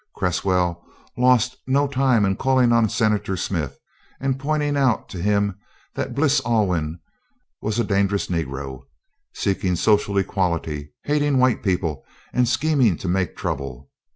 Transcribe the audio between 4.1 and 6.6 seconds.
and pointing out to him that Bles